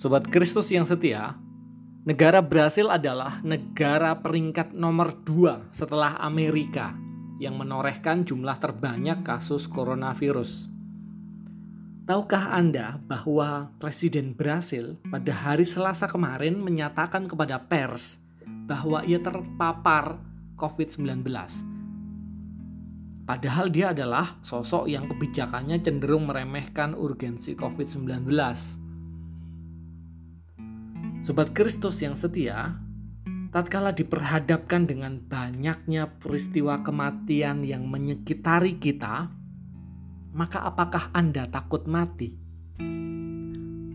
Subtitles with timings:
[0.00, 1.36] Sobat Kristus yang setia,
[2.08, 6.96] negara Brasil adalah negara peringkat nomor dua setelah Amerika
[7.36, 10.72] yang menorehkan jumlah terbanyak kasus coronavirus.
[12.08, 18.16] Tahukah Anda bahwa Presiden Brasil pada hari Selasa kemarin menyatakan kepada pers
[18.48, 20.16] bahwa ia terpapar
[20.56, 21.28] COVID-19?
[23.28, 28.79] Padahal dia adalah sosok yang kebijakannya cenderung meremehkan urgensi COVID-19.
[31.20, 32.80] Sobat Kristus yang setia,
[33.52, 39.28] tatkala diperhadapkan dengan banyaknya peristiwa kematian yang menyekitari kita,
[40.32, 42.40] maka apakah Anda takut mati?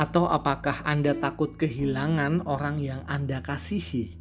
[0.00, 4.16] Atau apakah Anda takut kehilangan orang yang Anda kasihi?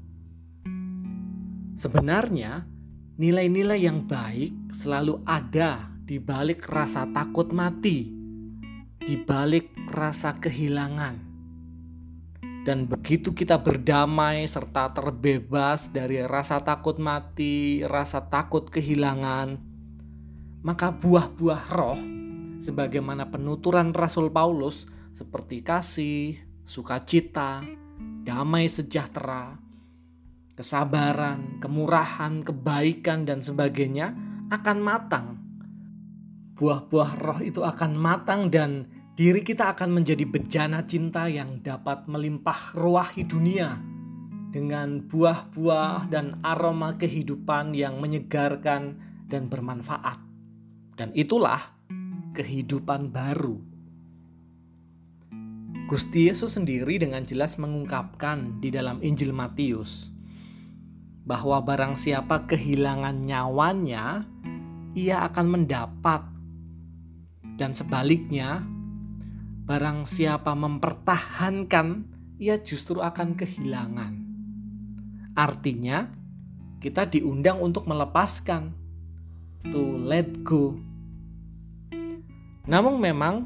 [1.80, 2.68] Sebenarnya,
[3.16, 8.12] nilai-nilai yang baik selalu ada di balik rasa takut mati,
[9.00, 11.29] di balik rasa kehilangan
[12.68, 19.56] dan begitu kita berdamai serta terbebas dari rasa takut mati, rasa takut kehilangan,
[20.62, 22.00] maka buah-buah roh
[22.60, 24.84] sebagaimana penuturan Rasul Paulus
[25.16, 26.36] seperti kasih,
[26.68, 27.64] sukacita,
[28.28, 29.56] damai sejahtera,
[30.60, 34.12] kesabaran, kemurahan, kebaikan dan sebagainya
[34.52, 35.28] akan matang.
[36.60, 42.72] Buah-buah roh itu akan matang dan diri kita akan menjadi bejana cinta yang dapat melimpah
[42.72, 43.76] ruahi dunia
[44.48, 48.96] dengan buah-buah dan aroma kehidupan yang menyegarkan
[49.28, 50.24] dan bermanfaat.
[50.96, 51.60] Dan itulah
[52.32, 53.60] kehidupan baru.
[55.92, 60.16] Gusti Yesus sendiri dengan jelas mengungkapkan di dalam Injil Matius
[61.28, 64.24] bahwa barang siapa kehilangan nyawanya,
[64.96, 66.24] ia akan mendapat,
[67.60, 68.79] dan sebaliknya,
[69.70, 72.10] Barang siapa mempertahankan,
[72.42, 74.14] ia justru akan kehilangan.
[75.38, 76.10] Artinya,
[76.82, 78.74] kita diundang untuk melepaskan,
[79.70, 80.74] to let go.
[82.66, 83.46] Namun memang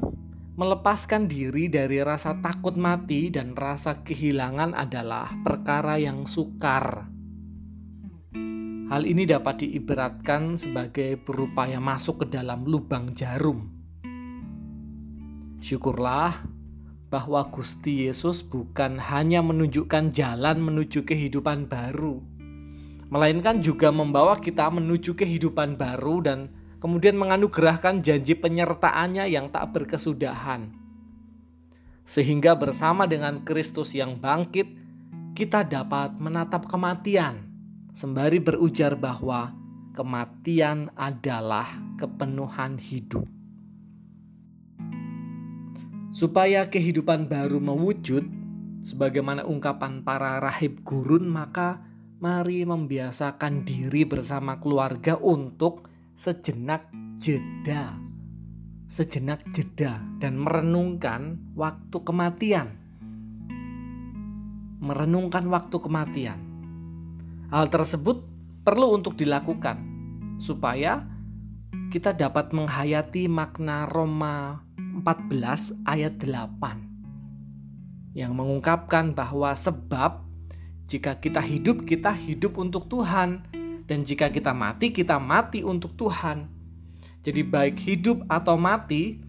[0.56, 7.04] melepaskan diri dari rasa takut mati dan rasa kehilangan adalah perkara yang sukar.
[8.88, 13.83] Hal ini dapat diibaratkan sebagai berupaya masuk ke dalam lubang jarum.
[15.64, 16.44] Syukurlah
[17.08, 22.20] bahwa Gusti Yesus bukan hanya menunjukkan jalan menuju kehidupan baru,
[23.08, 26.52] melainkan juga membawa kita menuju kehidupan baru dan
[26.84, 30.68] kemudian menganugerahkan janji penyertaannya yang tak berkesudahan.
[32.04, 34.68] Sehingga bersama dengan Kristus yang bangkit,
[35.32, 37.40] kita dapat menatap kematian
[37.96, 39.56] sembari berujar bahwa
[39.96, 43.24] kematian adalah kepenuhan hidup.
[46.14, 48.22] Supaya kehidupan baru mewujud,
[48.86, 51.82] sebagaimana ungkapan para rahib gurun, maka
[52.22, 56.86] mari membiasakan diri bersama keluarga untuk sejenak
[57.18, 57.98] jeda.
[58.86, 62.78] Sejenak jeda dan merenungkan waktu kematian.
[64.78, 66.38] Merenungkan waktu kematian.
[67.50, 68.22] Hal tersebut
[68.62, 69.82] perlu untuk dilakukan
[70.38, 71.10] supaya
[71.90, 74.63] kita dapat menghayati makna Roma
[75.04, 80.24] 14 ayat 8 yang mengungkapkan bahwa sebab
[80.88, 83.44] jika kita hidup kita hidup untuk Tuhan
[83.84, 86.48] dan jika kita mati kita mati untuk Tuhan.
[87.20, 89.20] Jadi baik hidup atau mati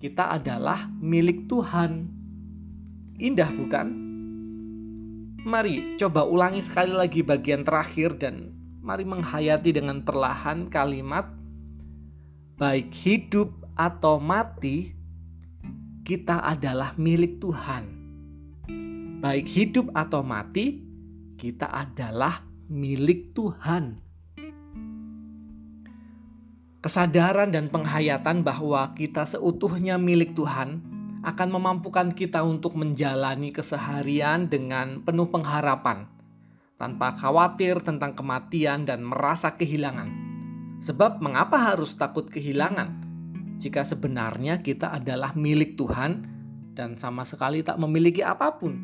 [0.00, 2.08] kita adalah milik Tuhan.
[3.20, 3.92] Indah bukan?
[5.44, 11.28] Mari coba ulangi sekali lagi bagian terakhir dan mari menghayati dengan perlahan kalimat
[12.56, 14.92] baik hidup atau mati,
[16.12, 17.88] kita adalah milik Tuhan.
[19.24, 20.84] Baik hidup atau mati,
[21.40, 23.96] kita adalah milik Tuhan.
[26.84, 30.84] Kesadaran dan penghayatan bahwa kita seutuhnya milik Tuhan
[31.24, 36.12] akan memampukan kita untuk menjalani keseharian dengan penuh pengharapan,
[36.76, 40.12] tanpa khawatir tentang kematian dan merasa kehilangan.
[40.76, 43.01] Sebab, mengapa harus takut kehilangan?
[43.62, 46.26] Jika sebenarnya kita adalah milik Tuhan
[46.74, 48.74] dan sama sekali tak memiliki apa pun.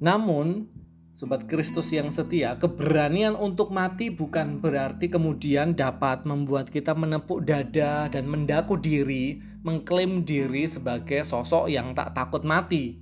[0.00, 0.64] Namun,
[1.12, 8.08] sobat Kristus yang setia, keberanian untuk mati bukan berarti kemudian dapat membuat kita menepuk dada
[8.08, 12.96] dan mendaku diri, mengklaim diri sebagai sosok yang tak takut mati.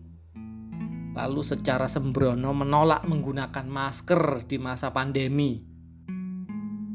[1.15, 5.68] Lalu secara sembrono menolak menggunakan masker di masa pandemi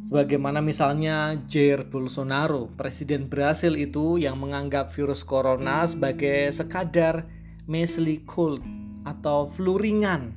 [0.04, 7.24] Sebagaimana misalnya Jair Bolsonaro, presiden Brasil itu yang menganggap virus corona sebagai sekadar
[7.72, 8.60] measly cold
[9.08, 10.36] atau flu ringan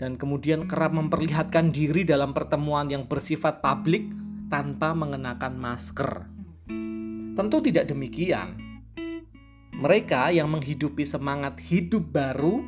[0.00, 4.08] dan kemudian kerap memperlihatkan diri dalam pertemuan yang bersifat publik
[4.48, 6.32] tanpa mengenakan masker.
[7.36, 8.56] Tentu tidak demikian.
[9.76, 12.64] Mereka yang menghidupi semangat hidup baru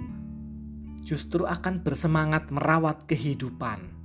[1.00, 3.97] justru akan bersemangat merawat kehidupan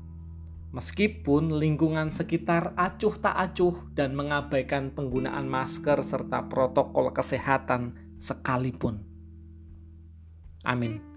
[0.73, 9.05] meskipun lingkungan sekitar acuh tak acuh dan mengabaikan penggunaan masker serta protokol kesehatan sekalipun.
[10.65, 11.12] Amin.